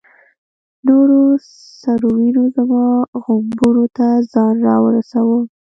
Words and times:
نورو 0.87 1.19
سرو 1.81 2.09
وینو 2.17 2.43
زما 2.55 2.83
غومبورو 3.23 3.85
ته 3.97 4.07
ځان 4.33 4.55
را 4.67 4.75
ورساوه. 4.85 5.39